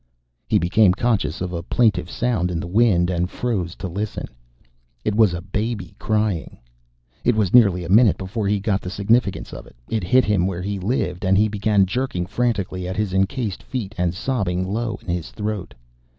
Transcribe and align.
He 0.47 0.57
became 0.57 0.93
conscious 0.95 1.41
of 1.41 1.53
a 1.53 1.61
plaintive 1.61 2.09
sound 2.09 2.49
in 2.49 2.59
the 2.59 2.65
wind, 2.65 3.11
and 3.11 3.29
froze 3.29 3.75
to 3.75 3.87
listen. 3.87 4.25
It 5.05 5.13
was 5.13 5.31
a 5.35 5.43
baby 5.43 5.93
crying. 5.99 6.57
It 7.23 7.35
was 7.35 7.53
nearly 7.53 7.83
a 7.85 7.89
minute 7.89 8.17
before 8.17 8.47
he 8.47 8.59
got 8.59 8.81
the 8.81 8.89
significance 8.89 9.53
of 9.53 9.67
it. 9.67 9.75
It 9.89 10.03
hit 10.03 10.25
him 10.25 10.47
where 10.47 10.63
he 10.63 10.79
lived, 10.79 11.23
and 11.23 11.37
he 11.37 11.47
began 11.47 11.85
jerking 11.85 12.25
frantically 12.25 12.87
at 12.87 12.97
his 12.97 13.13
encased 13.13 13.61
feet 13.61 13.93
and 13.95 14.15
sobbing 14.15 14.67
low 14.67 14.97
in 15.03 15.09
his 15.09 15.29
throat. 15.29 15.75